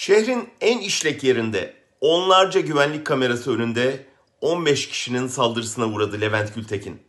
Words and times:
Şehrin 0.00 0.48
en 0.60 0.78
işlek 0.78 1.24
yerinde 1.24 1.74
onlarca 2.00 2.60
güvenlik 2.60 3.06
kamerası 3.06 3.54
önünde 3.54 4.06
15 4.40 4.88
kişinin 4.88 5.26
saldırısına 5.26 5.86
uğradı 5.86 6.20
Levent 6.20 6.54
Gültekin. 6.54 7.02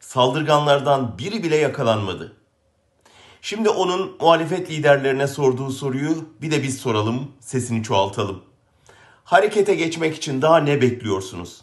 Saldırganlardan 0.00 1.18
biri 1.18 1.42
bile 1.42 1.56
yakalanmadı. 1.56 2.36
Şimdi 3.42 3.68
onun 3.68 4.16
muhalefet 4.20 4.70
liderlerine 4.70 5.26
sorduğu 5.26 5.70
soruyu 5.70 6.28
bir 6.42 6.50
de 6.50 6.62
biz 6.62 6.78
soralım, 6.78 7.32
sesini 7.40 7.82
çoğaltalım. 7.82 8.42
Harekete 9.24 9.74
geçmek 9.74 10.16
için 10.16 10.42
daha 10.42 10.58
ne 10.58 10.82
bekliyorsunuz? 10.82 11.60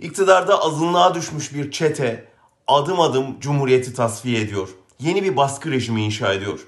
İktidarda 0.00 0.62
azınlığa 0.62 1.14
düşmüş 1.14 1.54
bir 1.54 1.70
çete 1.70 2.28
adım 2.66 3.00
adım 3.00 3.40
cumhuriyeti 3.40 3.94
tasfiye 3.94 4.40
ediyor. 4.40 4.68
Yeni 5.00 5.22
bir 5.22 5.36
baskı 5.36 5.70
rejimi 5.70 6.04
inşa 6.04 6.32
ediyor. 6.32 6.66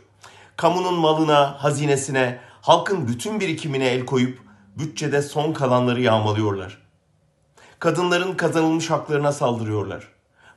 Kamunun 0.57 0.95
malına, 0.95 1.65
hazinesine, 1.65 2.50
halkın 2.61 3.09
bütün 3.09 3.41
birikimine 3.41 3.89
el 3.89 4.07
koyup 4.07 4.39
bütçede 4.79 5.23
son 5.23 5.53
kalanları 5.53 6.01
yağmalıyorlar. 6.01 6.79
Kadınların 7.79 8.35
kazanılmış 8.35 8.91
haklarına 8.91 9.33
saldırıyorlar. 9.33 10.09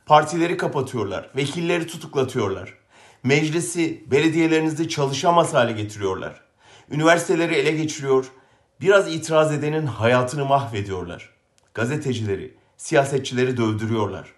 Partileri 0.06 0.56
kapatıyorlar, 0.56 1.30
vekilleri 1.36 1.86
tutuklatıyorlar. 1.86 2.74
Meclisi, 3.22 4.04
belediyelerinizi 4.10 4.88
çalışamaz 4.88 5.54
hale 5.54 5.72
getiriyorlar. 5.72 6.40
Üniversiteleri 6.90 7.54
ele 7.54 7.70
geçiriyor, 7.70 8.26
biraz 8.80 9.14
itiraz 9.14 9.52
edenin 9.52 9.86
hayatını 9.86 10.44
mahvediyorlar. 10.44 11.30
Gazetecileri, 11.74 12.54
siyasetçileri 12.76 13.56
dövdürüyorlar. 13.56 14.32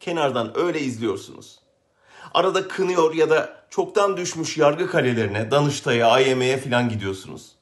Kenardan 0.00 0.58
öyle 0.58 0.80
izliyorsunuz. 0.80 1.58
Arada 2.34 2.68
kınıyor 2.68 3.14
ya 3.14 3.30
da 3.30 3.63
çoktan 3.74 4.16
düşmüş 4.16 4.58
yargı 4.58 4.90
kalelerine, 4.90 5.50
Danıştay'a, 5.50 6.08
AYM'ye 6.08 6.56
falan 6.56 6.88
gidiyorsunuz. 6.88 7.52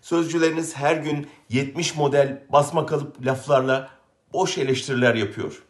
Sözcüleriniz 0.00 0.76
her 0.76 0.96
gün 0.96 1.26
70 1.48 1.96
model 1.96 2.42
basma 2.48 2.86
kalıp 2.86 3.26
laflarla 3.26 3.90
boş 4.32 4.58
eleştiriler 4.58 5.14
yapıyor. 5.14 5.62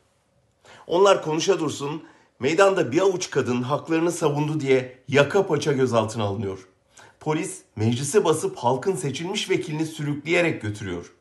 Onlar 0.86 1.22
konuşa 1.22 1.60
dursun, 1.60 2.04
meydanda 2.40 2.92
bir 2.92 3.00
avuç 3.00 3.30
kadın 3.30 3.62
haklarını 3.62 4.12
savundu 4.12 4.60
diye 4.60 4.98
yaka 5.08 5.46
paça 5.46 5.72
gözaltına 5.72 6.24
alınıyor. 6.24 6.58
Polis 7.20 7.62
meclise 7.76 8.24
basıp 8.24 8.56
halkın 8.56 8.96
seçilmiş 8.96 9.50
vekilini 9.50 9.86
sürükleyerek 9.86 10.62
götürüyor. 10.62 11.12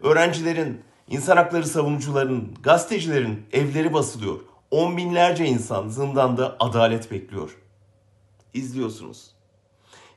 Öğrencilerin, 0.00 0.80
insan 1.08 1.36
hakları 1.36 1.66
savunucuların, 1.66 2.54
gazetecilerin 2.62 3.46
evleri 3.52 3.92
basılıyor. 3.92 4.40
On 4.70 4.96
binlerce 4.96 5.46
insan 5.46 5.88
zindanda 5.88 6.56
adalet 6.60 7.10
bekliyor. 7.10 7.56
İzliyorsunuz. 8.56 9.30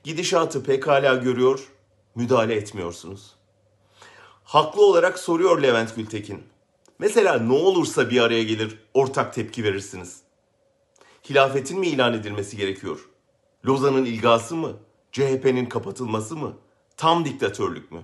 Gidişatı 0.04 0.64
pekala 0.64 1.16
görüyor, 1.16 1.72
müdahale 2.16 2.56
etmiyorsunuz. 2.56 3.36
Haklı 4.44 4.86
olarak 4.86 5.20
soruyor 5.20 5.62
Levent 5.62 5.95
Gültekin. 5.95 6.44
Mesela 7.00 7.40
ne 7.40 7.54
olursa 7.54 8.10
bir 8.10 8.22
araya 8.22 8.44
gelir, 8.44 8.80
ortak 8.94 9.34
tepki 9.34 9.64
verirsiniz. 9.64 10.22
Hilafetin 11.30 11.80
mi 11.80 11.88
ilan 11.88 12.14
edilmesi 12.14 12.58
gerekiyor? 12.58 13.10
Lozan'ın 13.66 14.06
ilgası 14.06 14.56
mı? 14.56 14.73
CHP'nin 15.12 15.66
kapatılması 15.66 16.36
mı? 16.36 16.54
Tam 16.98 17.26
diktatörlük 17.26 17.92
mü? 17.92 18.02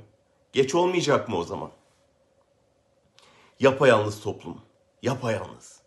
Geç 0.53 0.75
olmayacak 0.75 1.29
mı 1.29 1.37
o 1.37 1.43
zaman? 1.43 1.71
Yapayalnız 3.59 4.21
toplum. 4.21 4.61
Yapayalnız. 5.01 5.79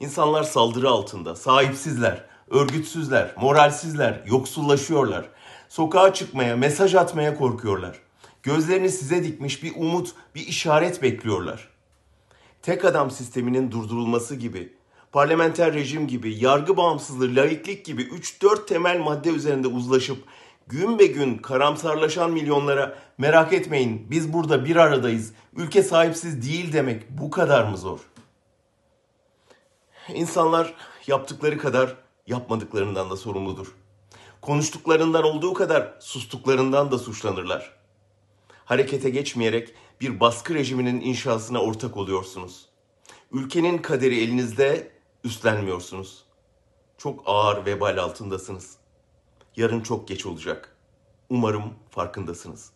İnsanlar 0.00 0.42
saldırı 0.42 0.88
altında, 0.88 1.36
sahipsizler, 1.36 2.31
örgütsüzler, 2.52 3.34
moralsizler, 3.36 4.22
yoksullaşıyorlar. 4.26 5.28
Sokağa 5.68 6.14
çıkmaya, 6.14 6.56
mesaj 6.56 6.94
atmaya 6.94 7.36
korkuyorlar. 7.36 7.98
Gözlerini 8.42 8.90
size 8.90 9.24
dikmiş 9.24 9.62
bir 9.62 9.72
umut, 9.76 10.14
bir 10.34 10.46
işaret 10.46 11.02
bekliyorlar. 11.02 11.68
Tek 12.62 12.84
adam 12.84 13.10
sisteminin 13.10 13.70
durdurulması 13.70 14.34
gibi, 14.36 14.72
parlamenter 15.12 15.74
rejim 15.74 16.06
gibi, 16.06 16.44
yargı 16.44 16.76
bağımsızlığı, 16.76 17.36
laiklik 17.36 17.84
gibi 17.84 18.02
3-4 18.02 18.66
temel 18.66 18.98
madde 18.98 19.30
üzerinde 19.30 19.68
uzlaşıp 19.68 20.24
gün 20.66 20.98
be 20.98 21.06
gün 21.06 21.38
karamsarlaşan 21.38 22.30
milyonlara 22.30 22.98
merak 23.18 23.52
etmeyin 23.52 24.06
biz 24.10 24.32
burada 24.32 24.64
bir 24.64 24.76
aradayız, 24.76 25.32
ülke 25.56 25.82
sahipsiz 25.82 26.48
değil 26.48 26.72
demek 26.72 27.10
bu 27.10 27.30
kadar 27.30 27.64
mı 27.64 27.76
zor? 27.76 27.98
İnsanlar 30.14 30.74
yaptıkları 31.06 31.58
kadar 31.58 31.96
yapmadıklarından 32.26 33.10
da 33.10 33.16
sorumludur. 33.16 33.74
Konuştuklarından 34.40 35.24
olduğu 35.24 35.54
kadar 35.54 35.94
sustuklarından 36.00 36.90
da 36.90 36.98
suçlanırlar. 36.98 37.76
Harekete 38.64 39.10
geçmeyerek 39.10 39.74
bir 40.00 40.20
baskı 40.20 40.54
rejiminin 40.54 41.00
inşasına 41.00 41.62
ortak 41.62 41.96
oluyorsunuz. 41.96 42.68
Ülkenin 43.32 43.78
kaderi 43.78 44.20
elinizde 44.20 44.92
üstlenmiyorsunuz. 45.24 46.24
Çok 46.98 47.22
ağır 47.26 47.66
vebal 47.66 47.98
altındasınız. 47.98 48.76
Yarın 49.56 49.80
çok 49.80 50.08
geç 50.08 50.26
olacak. 50.26 50.76
Umarım 51.28 51.74
farkındasınız. 51.90 52.70